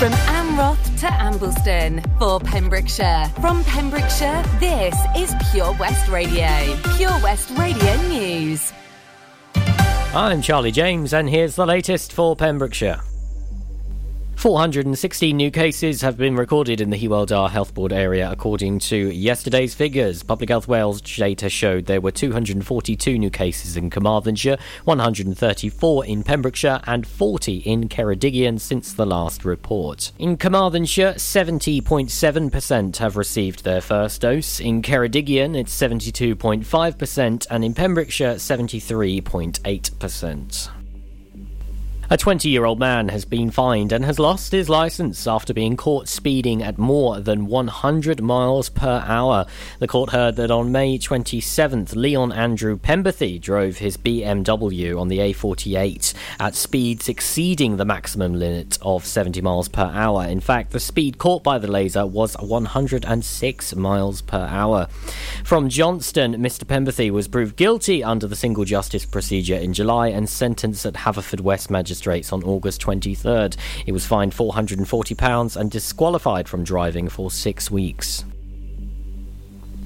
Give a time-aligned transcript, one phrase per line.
[0.00, 3.30] From Amroth to Ambleston for Pembrokeshire.
[3.38, 6.48] From Pembrokeshire, this is Pure West Radio.
[6.96, 8.72] Pure West Radio News.
[10.14, 13.02] I'm Charlie James, and here's the latest for Pembrokeshire.
[14.40, 19.10] 416 new cases have been recorded in the Hywel Dda Health Board area, according to
[19.10, 20.22] yesterday's figures.
[20.22, 26.80] Public Health Wales data showed there were 242 new cases in Carmarthenshire, 134 in Pembrokeshire,
[26.86, 30.10] and 40 in Ceredigion since the last report.
[30.18, 34.58] In Carmarthenshire, 70.7% have received their first dose.
[34.58, 40.79] In Ceredigion, it's 72.5%, and in Pembrokeshire, 73.8%.
[42.12, 45.76] A 20 year old man has been fined and has lost his license after being
[45.76, 49.46] caught speeding at more than 100 miles per hour.
[49.78, 55.18] The court heard that on May 27th, Leon Andrew Pemberthy drove his BMW on the
[55.18, 60.24] A48 at speeds exceeding the maximum limit of 70 miles per hour.
[60.24, 64.88] In fact, the speed caught by the laser was 106 miles per hour.
[65.44, 66.64] From Johnston, Mr.
[66.64, 71.70] Pemberthy was proved guilty under the single justice procedure in July and sentenced at Haverfordwest
[71.70, 73.56] Magistrates on August 23rd.
[73.84, 78.24] He was fined £440 and disqualified from driving for six weeks.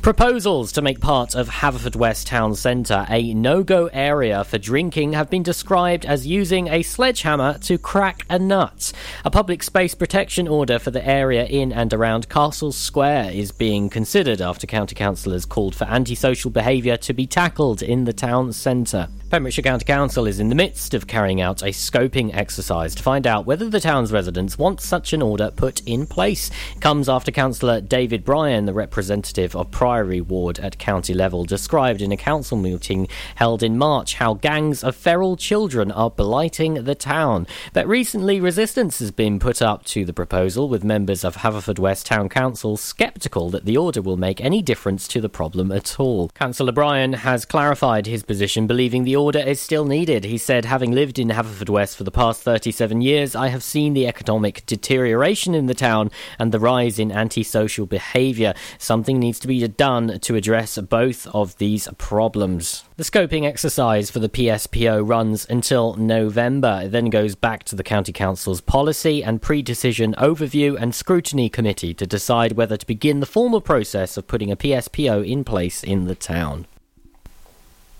[0.04, 5.30] Proposals to make part of Haverfordwest Town Centre a no go area for drinking have
[5.30, 8.92] been described as using a sledgehammer to crack a nut.
[9.24, 13.88] A public space protection order for the area in and around Castle Square is being
[13.88, 19.08] considered after county councillors called for antisocial behaviour to be tackled in the town centre.
[19.34, 23.26] Pembrokeshire County Council is in the midst of carrying out a scoping exercise to find
[23.26, 26.52] out whether the town's residents want such an order put in place.
[26.76, 32.00] It comes after Councillor David Bryan, the representative of Priory Ward at county level, described
[32.00, 36.94] in a council meeting held in March how gangs of feral children are blighting the
[36.94, 37.48] town.
[37.72, 42.28] But recently, resistance has been put up to the proposal, with members of Haverfordwest Town
[42.28, 46.28] Council sceptical that the order will make any difference to the problem at all.
[46.36, 50.24] Councillor Bryan has clarified his position, believing the order is still needed.
[50.24, 54.06] He said, having lived in Haverfordwest for the past 37 years, I have seen the
[54.06, 58.54] economic deterioration in the town and the rise in antisocial behaviour.
[58.78, 62.84] Something needs to be done to address both of these problems.
[62.96, 66.82] The scoping exercise for the PSPO runs until November.
[66.84, 71.48] It then goes back to the County Council's policy and pre decision overview and scrutiny
[71.48, 75.82] committee to decide whether to begin the formal process of putting a PSPO in place
[75.82, 76.66] in the town.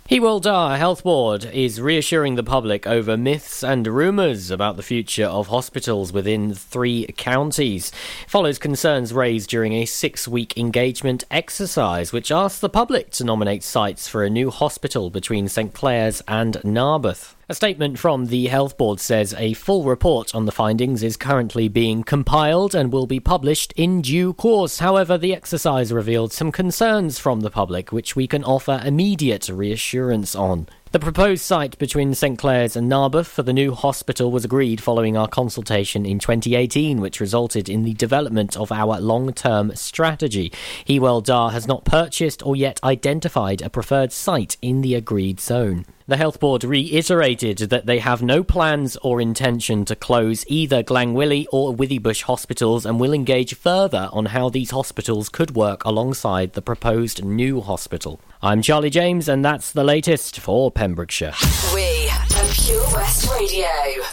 [0.06, 5.46] Dda Health Board is reassuring the public over myths and rumours about the future of
[5.46, 7.90] hospitals within three counties.
[8.22, 13.24] It follows concerns raised during a six week engagement exercise, which asked the public to
[13.24, 17.34] nominate sites for a new hospital between St Clears and Narberth.
[17.46, 21.68] A statement from the Health Board says a full report on the findings is currently
[21.68, 24.78] being compiled and will be published in due course.
[24.78, 30.34] However, the exercise revealed some concerns from the public, which we can offer immediate reassurance
[30.34, 30.68] on.
[30.94, 35.16] The proposed site between St Clears and Narberth for the new hospital was agreed following
[35.16, 40.52] our consultation in 2018, which resulted in the development of our long term strategy.
[40.86, 45.84] Hywel Dda has not purchased or yet identified a preferred site in the agreed zone.
[46.06, 51.46] The Health Board reiterated that they have no plans or intention to close either Glangwili
[51.50, 56.62] or Withybush hospitals and will engage further on how these hospitals could work alongside the
[56.62, 58.20] proposed new hospital.
[58.44, 61.32] I'm Charlie James, and that's the latest for Pembrokeshire.
[61.74, 63.66] We are Pure West Radio.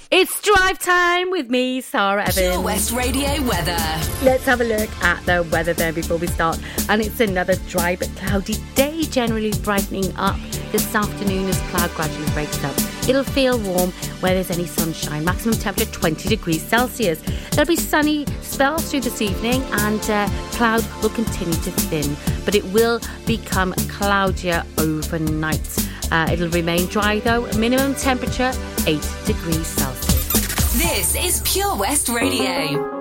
[0.10, 2.38] It's drive time with me, Sara Evans.
[2.38, 3.78] Pure West Radio weather.
[4.24, 6.58] Let's have a look at the weather then before we start.
[6.88, 10.40] And it's another dry but cloudy day, generally brightening up
[10.72, 12.76] this afternoon as cloud gradually breaks up.
[13.08, 15.24] It'll feel warm where there's any sunshine.
[15.26, 17.22] Maximum temperature 20 degrees Celsius.
[17.52, 22.16] There'll be sunny spells through this evening and uh, cloud will continue to thin,
[22.46, 25.90] but it will become cloudier overnight.
[26.12, 27.46] Uh, it'll remain dry though.
[27.58, 28.52] Minimum temperature
[28.86, 30.12] 8 degrees Celsius.
[30.74, 33.01] This is Pure West Radio.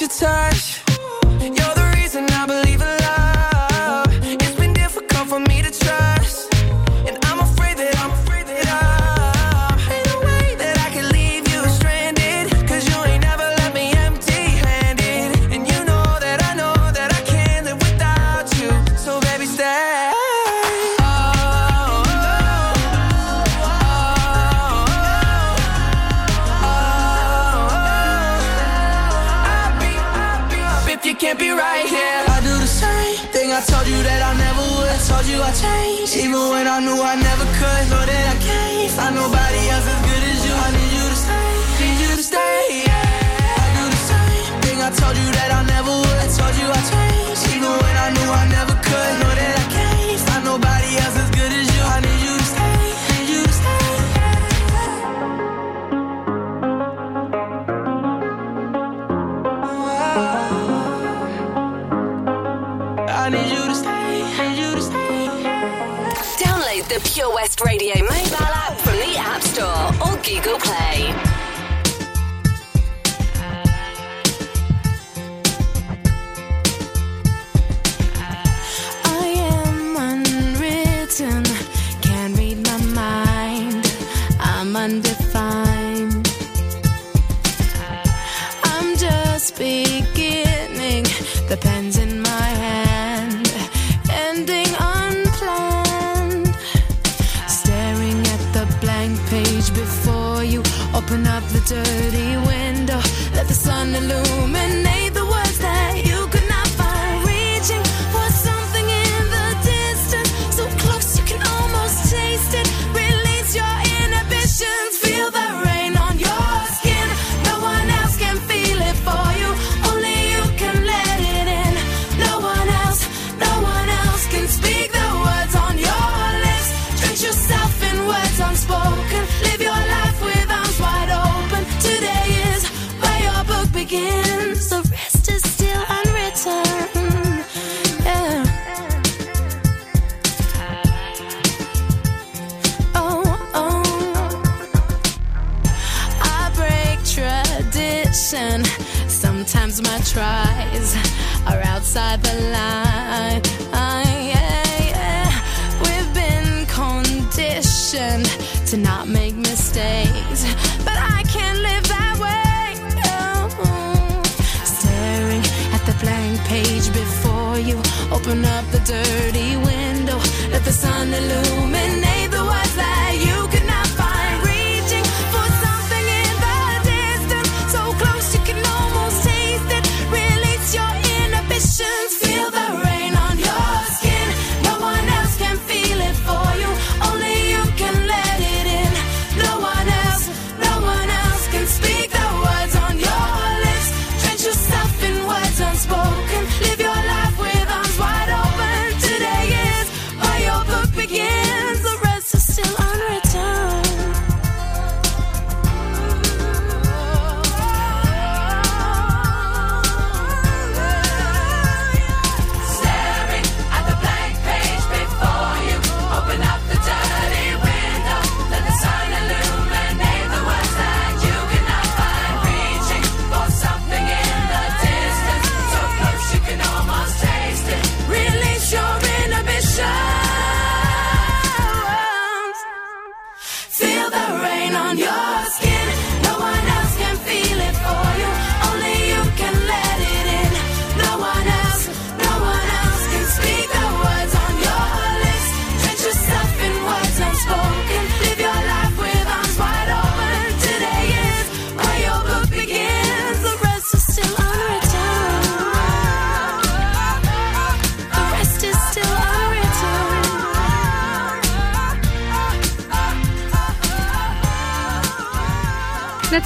[0.00, 0.73] your touch.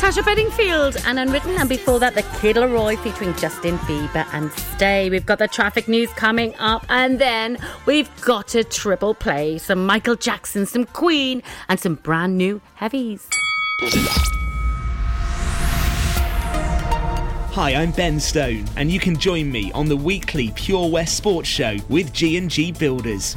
[0.09, 5.11] Natasha Bedingfield and Unwritten, and before that, The Kid LAROI featuring Justin Bieber and Stay.
[5.11, 9.85] We've got the traffic news coming up, and then we've got a triple play some
[9.85, 13.29] Michael Jackson, some Queen, and some brand new heavies.
[17.53, 21.51] Hi, I'm Ben Stone, and you can join me on the weekly Pure West Sports
[21.51, 23.37] Show with G&G Builders.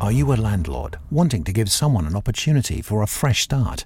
[0.00, 3.84] Are you a landlord wanting to give someone an opportunity for a fresh start?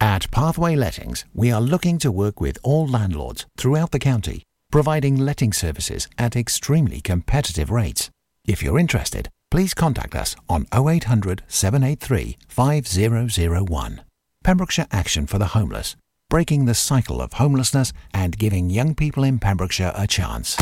[0.00, 5.18] At Pathway Lettings, we are looking to work with all landlords throughout the county, providing
[5.18, 8.08] letting services at extremely competitive rates.
[8.46, 14.00] If you're interested, please contact us on 0800 783 5001.
[14.42, 15.96] Pembrokeshire Action for the Homeless,
[16.30, 20.56] breaking the cycle of homelessness and giving young people in Pembrokeshire a chance.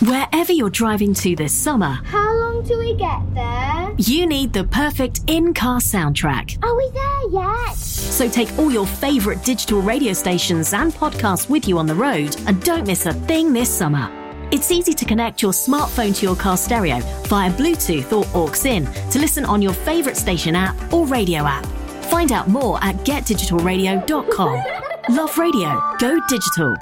[0.00, 3.94] Wherever you're driving to this summer, How long do we get there?
[3.98, 6.62] you need the perfect in car soundtrack.
[6.64, 7.76] Are we there yet?
[7.76, 12.36] So take all your favourite digital radio stations and podcasts with you on the road
[12.46, 14.10] and don't miss a thing this summer.
[14.50, 18.84] It's easy to connect your smartphone to your car stereo via Bluetooth or aux in
[19.10, 21.64] to listen on your favourite station app or radio app.
[22.10, 24.62] Find out more at getdigitalradio.com.
[25.16, 25.96] Love radio.
[25.98, 26.76] Go digital.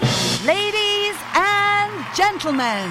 [0.44, 2.90] Ladies and gentlemen,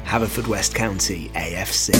[0.11, 1.93] Haverfordwest County AFC.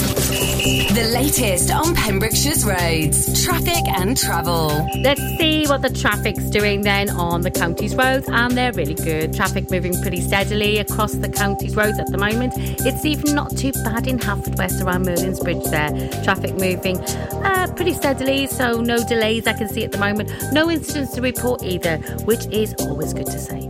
[0.94, 4.86] The latest on Pembrokeshire's roads, traffic and travel.
[5.02, 9.34] Let's see what the traffic's doing then on the county's roads, and they're really good.
[9.34, 12.52] Traffic moving pretty steadily across the county's roads at the moment.
[12.58, 15.90] It's even not too bad in Haverfordwest around Merlin's Bridge there.
[16.26, 20.30] Traffic moving uh, pretty steadily, so no delays I can see at the moment.
[20.52, 23.70] No incidents to report either, which is always good to say.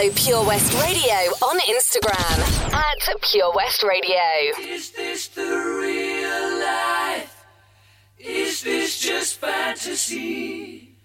[0.00, 1.12] Follow Pure West Radio
[1.44, 4.16] on Instagram at Pure West Radio.
[4.58, 7.44] Is this the real life?
[8.18, 10.96] Is this just fantasy?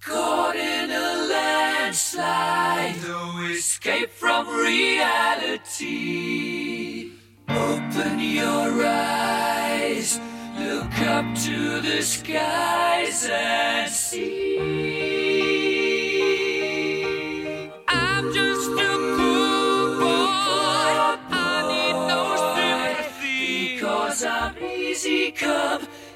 [0.00, 5.90] Caught in a landslide, no escape from reality.
[7.48, 10.20] Open your eyes,
[10.56, 15.07] look up to the skies and see.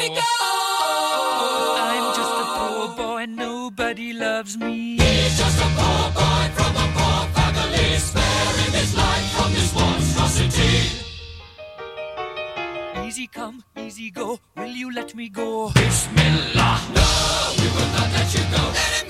[0.00, 0.20] Figaro.
[0.20, 1.80] Magnifico!
[1.92, 4.96] I'm just a poor boy, nobody loves me.
[4.96, 10.74] He's just a poor boy from a poor family, sparing his life from this monstrosity.
[13.06, 14.38] Easy come, easy go.
[14.56, 15.70] Will you let me go?
[15.74, 16.80] Bismillah.
[16.94, 17.06] No,
[17.58, 18.62] we will not let you go.
[18.72, 19.09] Let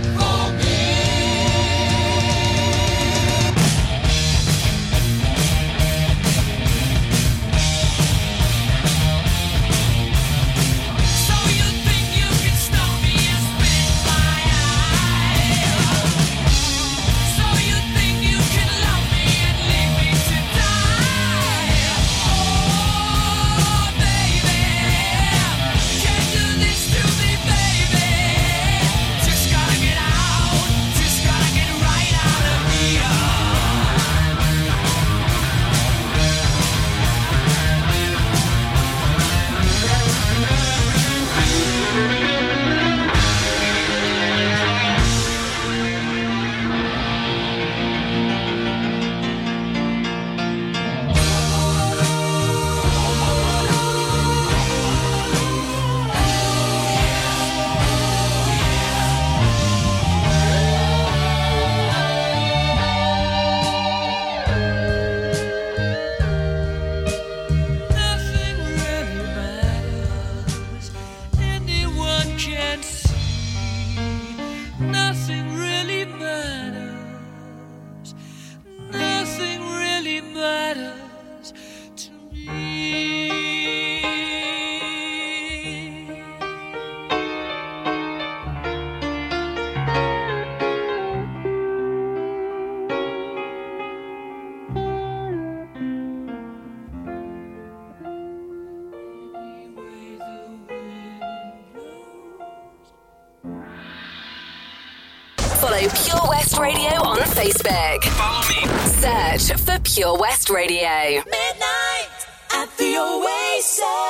[109.37, 111.23] search for Pure West Radio.
[111.25, 114.00] Midnight at the Oasis.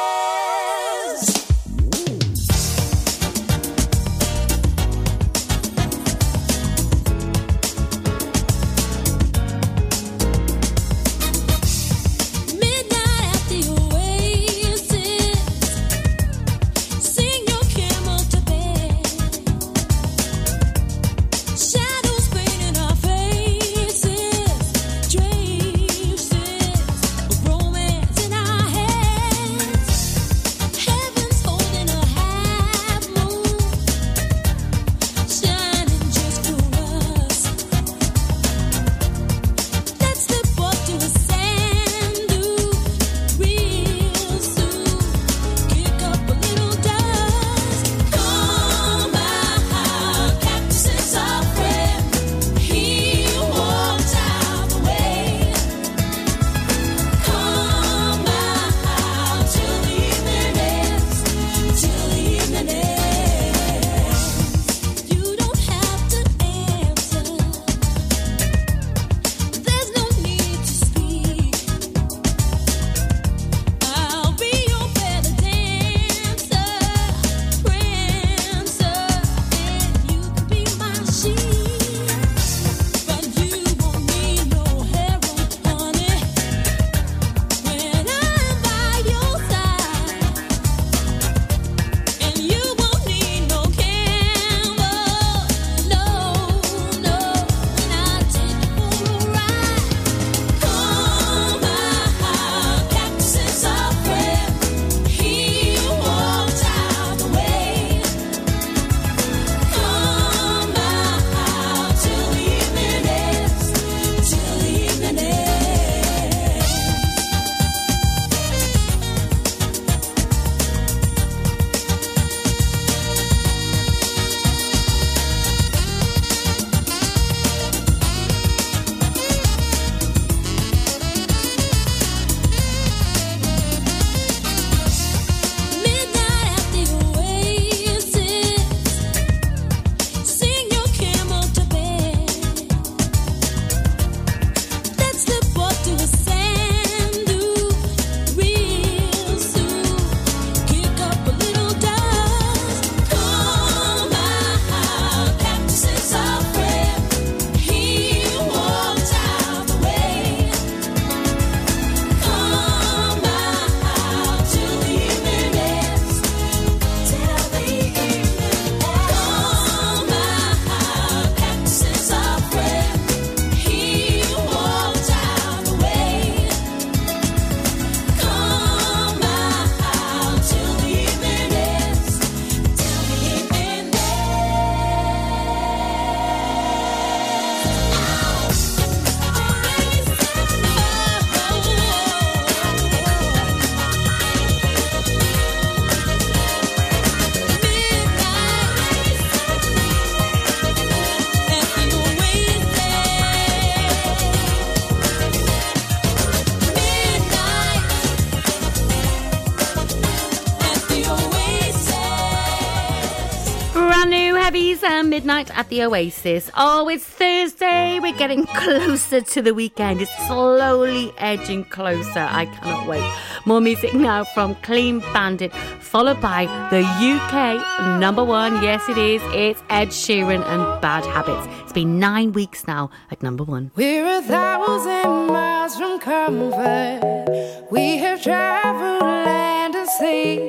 [215.72, 216.52] the Oasis.
[216.56, 217.98] Oh, it's Thursday.
[218.02, 220.02] We're getting closer to the weekend.
[220.02, 222.28] It's slowly edging closer.
[222.30, 223.10] I cannot wait.
[223.46, 228.62] More music now from Clean Bandit, followed by the UK number one.
[228.62, 229.22] Yes, it is.
[229.28, 231.48] It's Ed Sheeran and Bad Habits.
[231.64, 233.72] It's been nine weeks now at number one.
[233.78, 237.68] We're a thousand miles from comfort.
[237.72, 240.48] We have traveled land and sea,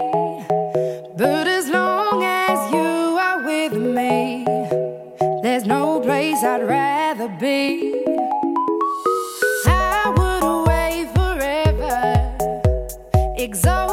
[1.16, 1.46] but
[6.42, 8.04] place I'd rather be.
[9.66, 12.36] I would away forever,
[13.36, 13.91] exalted.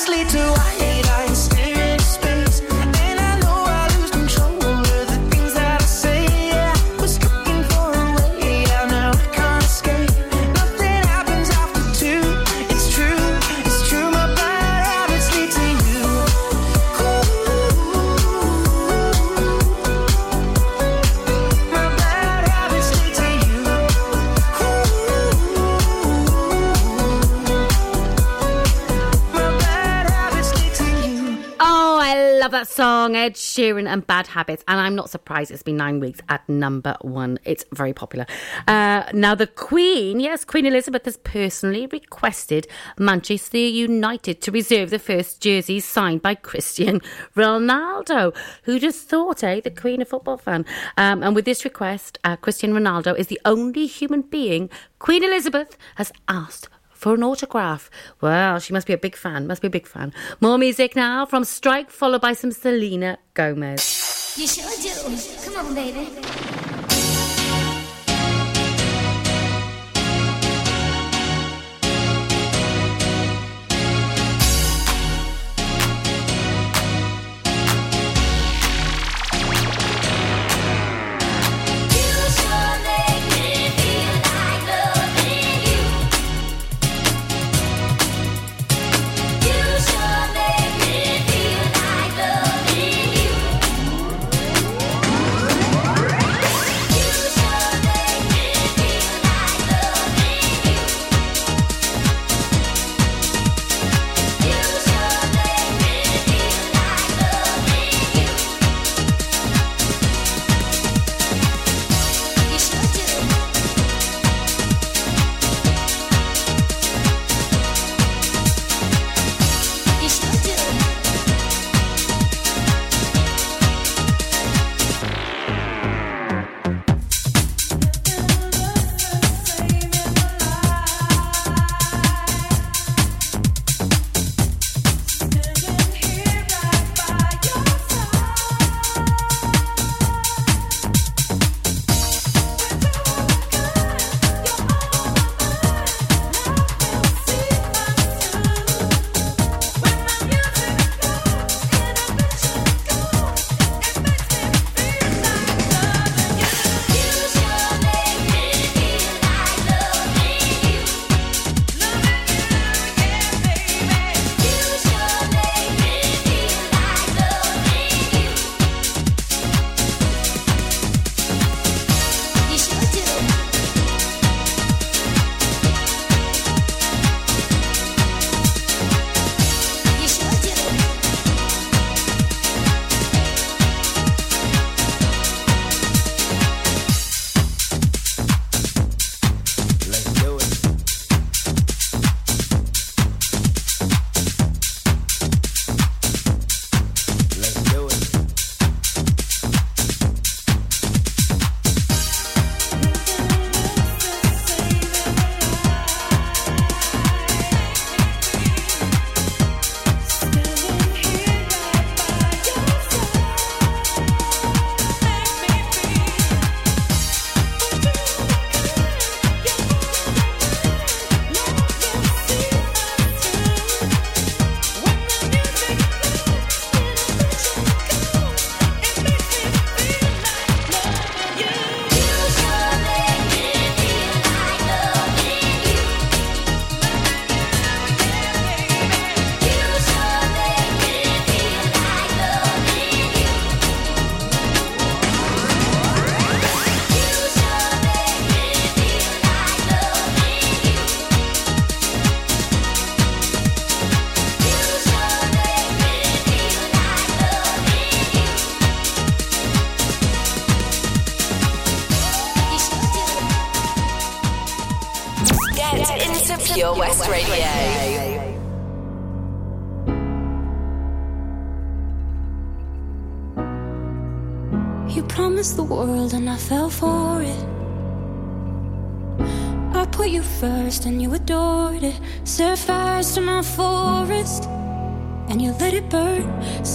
[0.00, 0.89] nicely to I
[33.00, 34.62] song, Ed Sheeran and Bad Habits.
[34.68, 37.38] And I'm not surprised it's been nine weeks at number one.
[37.46, 38.26] It's very popular.
[38.68, 42.66] Uh, now, the Queen, yes, Queen Elizabeth has personally requested
[42.98, 47.00] Manchester United to reserve the first jerseys signed by Cristiano
[47.34, 48.36] Ronaldo.
[48.64, 50.66] Who just thought, eh, the Queen, a football fan?
[50.98, 55.78] Um, and with this request, uh, Cristiano Ronaldo is the only human being Queen Elizabeth
[55.94, 56.68] has asked
[57.00, 57.90] for an autograph.
[58.20, 60.12] Well, she must be a big fan, must be a big fan.
[60.40, 64.36] More music now from Strike, followed by some Selena Gomez.
[64.36, 65.50] You sure do.
[65.50, 66.69] Come on, baby.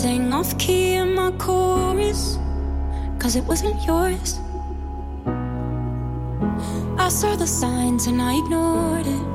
[0.06, 2.38] Sang off key in my chorus,
[3.18, 4.40] cause it wasn't yours.
[7.00, 9.26] I saw the signs and I ignored it.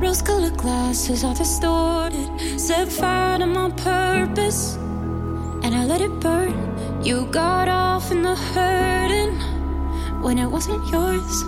[0.00, 2.28] Rose colored glasses are distorted.
[2.56, 4.76] Set fire to my purpose
[5.64, 6.54] and I let it burn.
[7.02, 9.40] You got off in the hurting
[10.22, 11.42] when it wasn't yours.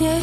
[0.00, 0.22] Yeah,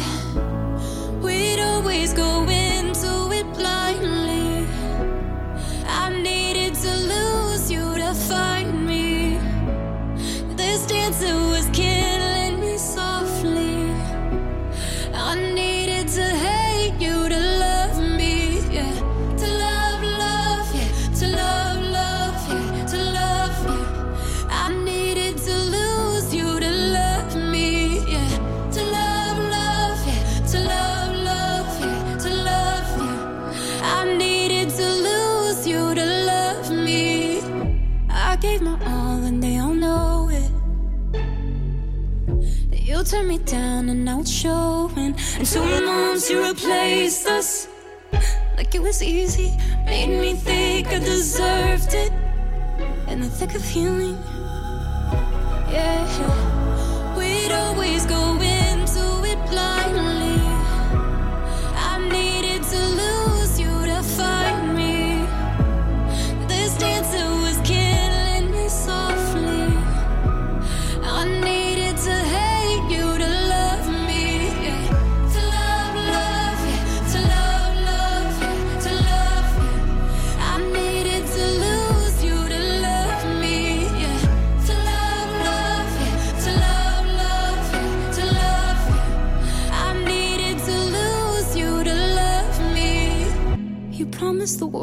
[48.66, 49.56] like it was easy.
[49.84, 52.12] Made me think I deserved it
[53.08, 54.18] in the thick of healing.
[55.70, 60.15] Yeah, we'd always go into it blindly.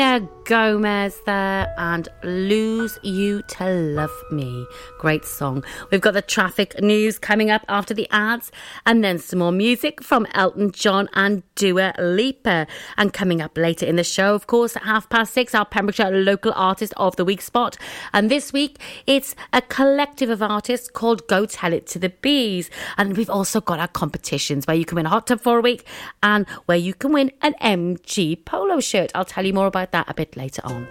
[0.00, 0.37] Us.
[0.48, 4.66] Gomez there and Lose You to Love Me.
[4.98, 5.62] Great song.
[5.90, 8.50] We've got the traffic news coming up after the ads
[8.86, 12.66] and then some more music from Elton John and Dua Lipa.
[12.96, 16.12] And coming up later in the show, of course, at half past six, our Pembrokeshire
[16.12, 17.76] Local Artist of the Week spot.
[18.14, 22.70] And this week, it's a collective of artists called Go Tell It to the Bees.
[22.96, 25.60] And we've also got our competitions where you can win a hot tub for a
[25.60, 25.86] week
[26.22, 29.12] and where you can win an MG polo shirt.
[29.14, 30.88] I'll tell you more about that a bit later on.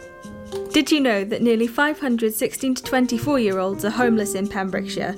[0.72, 5.16] Did you know that nearly 500 16 to 24 year olds are homeless in Pembrokeshire?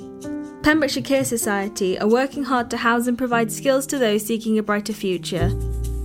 [0.62, 4.62] Pembrokeshire Care Society are working hard to house and provide skills to those seeking a
[4.62, 5.48] brighter future.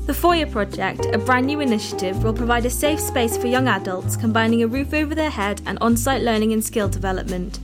[0.05, 4.15] The Foyer Project, a brand new initiative, will provide a safe space for young adults,
[4.15, 7.59] combining a roof over their head and on site learning and skill development.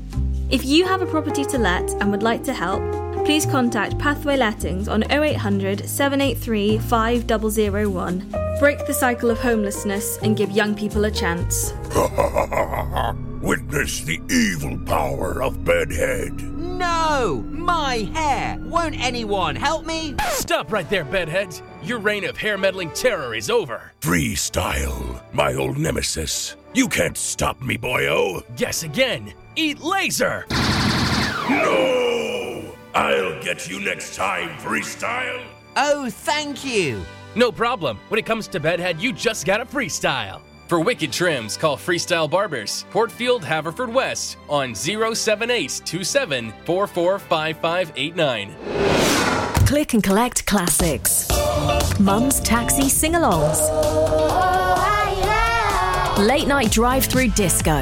[0.52, 2.82] If you have a property to let and would like to help,
[3.24, 8.34] please contact Pathway Lettings on 0800 783 5001.
[8.60, 11.72] Break the cycle of homelessness and give young people a chance.
[13.42, 16.42] Witness the evil power of Bedhead.
[16.42, 17.46] No!
[17.48, 18.58] My hair!
[18.60, 20.16] Won't anyone help me?
[20.32, 21.62] Stop right there, Bedhead!
[21.82, 23.94] Your reign of hair meddling terror is over.
[24.02, 26.58] Freestyle, my old nemesis.
[26.74, 28.44] You can't stop me, boyo.
[28.58, 29.34] Guess again.
[29.56, 30.46] Eat laser.
[31.50, 32.64] No!
[32.94, 35.44] I'll get you next time, Freestyle.
[35.76, 37.02] Oh, thank you.
[37.36, 38.00] No problem.
[38.10, 40.42] When it comes to bedhead, you just gotta freestyle.
[40.68, 46.54] For wicked trims, call Freestyle Barbers, Portfield, Haverfordwest on 078 27
[49.66, 51.28] Click and collect classics.
[52.00, 53.60] Mum's taxi sing alongs.
[56.18, 57.82] Late night drive through disco.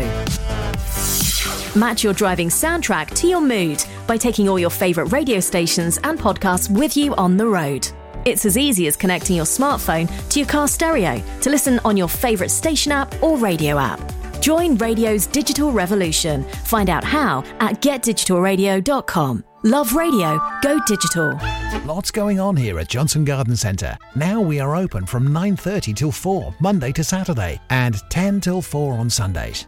[1.76, 6.18] Match your driving soundtrack to your mood by taking all your favourite radio stations and
[6.18, 7.88] podcasts with you on the road.
[8.26, 12.10] It's as easy as connecting your smartphone to your car stereo to listen on your
[12.10, 14.00] favourite station app or radio app.
[14.42, 16.44] Join radio's digital revolution.
[16.66, 19.44] Find out how at getdigitalradio.com.
[19.64, 21.38] Love radio, go digital.
[21.86, 23.98] Lots going on here at Johnston Garden Centre.
[24.16, 28.94] Now we are open from 9:30 till 4 Monday to Saturday and 10 till 4
[28.94, 29.68] on Sundays.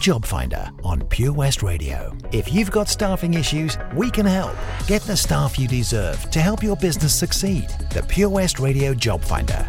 [0.00, 2.16] Job Finder on Pure West Radio.
[2.32, 4.56] If you've got staffing issues, we can help.
[4.86, 7.68] Get the staff you deserve to help your business succeed.
[7.92, 9.68] The Pure West Radio Job Finder.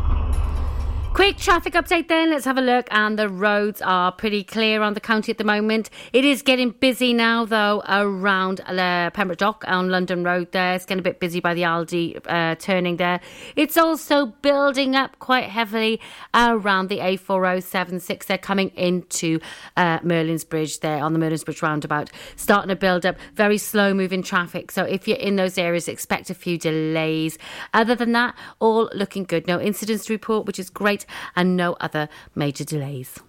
[1.14, 2.30] Quick traffic update then.
[2.30, 2.88] Let's have a look.
[2.90, 5.90] And the roads are pretty clear on the county at the moment.
[6.14, 10.74] It is getting busy now, though, around uh, Pembroke Dock on London Road there.
[10.74, 13.20] It's getting a bit busy by the Aldi uh, turning there.
[13.58, 16.00] It's also building up quite heavily
[16.34, 18.28] around the A4076.
[18.28, 19.42] They're coming into
[19.76, 22.10] uh, Merlin's Bridge there on the Merlin's Bridge roundabout.
[22.38, 24.72] Starting to build up very slow moving traffic.
[24.72, 27.38] So if you're in those areas, expect a few delays.
[27.74, 29.46] Other than that, all looking good.
[29.46, 31.01] No incidents to report, which is great
[31.36, 33.20] and no other major delays.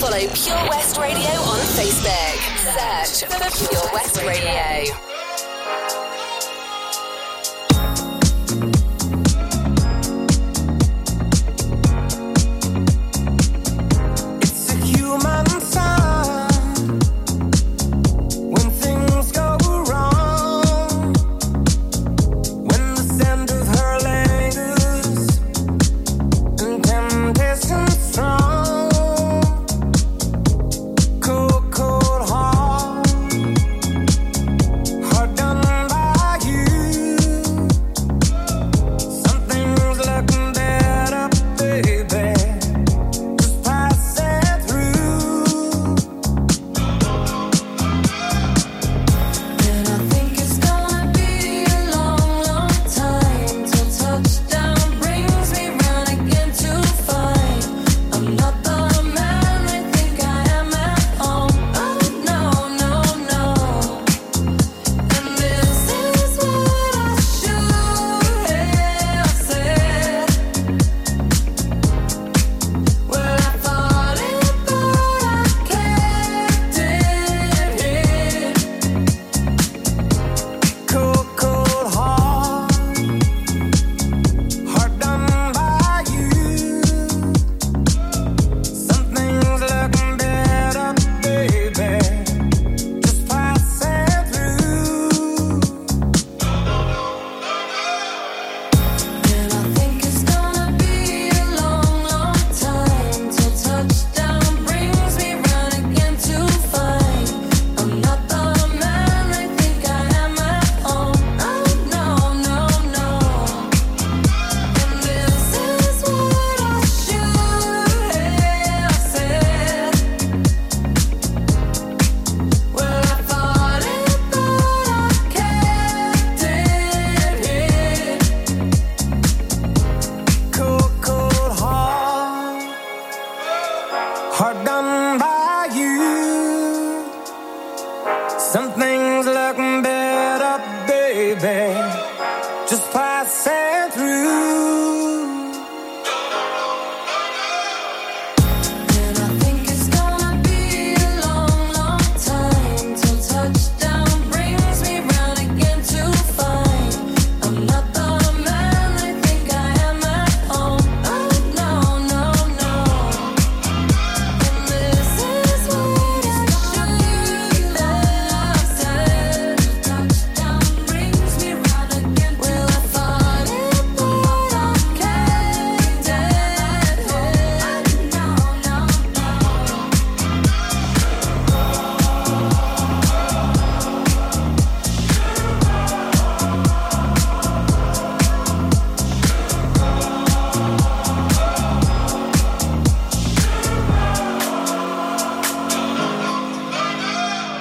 [0.00, 2.40] Follow Pure West Radio on Facebook.
[3.04, 5.09] Search for Pure West Radio.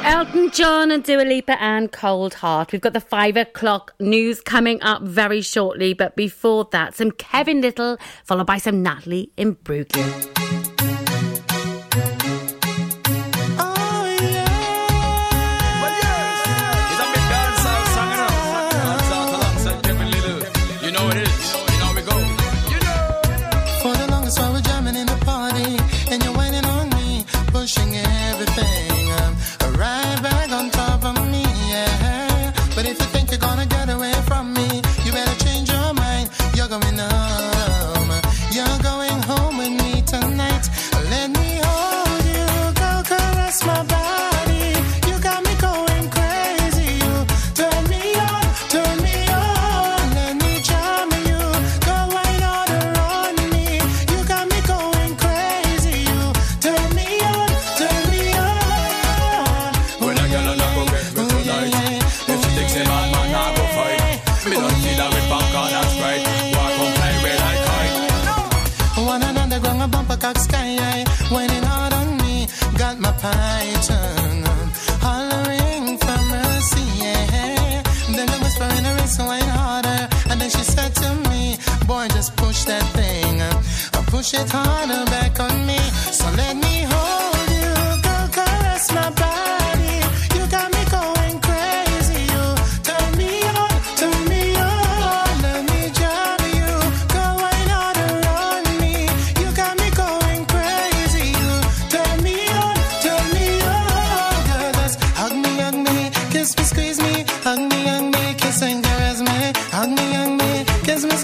[0.10, 2.72] Elton John and Dua Lipa and Cold Heart.
[2.72, 7.62] We've got the five o'clock news coming up very shortly, but before that, some Kevin
[7.62, 10.68] Lyttle followed by some Natalie Imbruglia.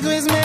[0.06, 0.45] always me.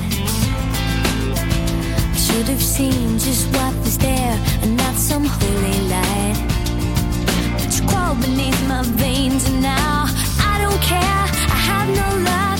[2.41, 6.37] should have seen just what was there and not some holy light.
[7.75, 10.05] you crawl beneath my veins and now
[10.39, 11.25] I don't care.
[11.55, 12.50] I have no love.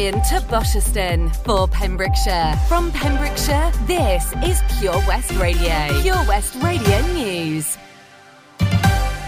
[0.00, 2.56] Crian to Bosherston for Pembrokeshire.
[2.68, 6.00] From Pembrokeshire, this is Pure West Radio.
[6.00, 7.76] Pure West Radio News.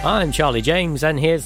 [0.02, 1.44] I'm Charlie James, and here's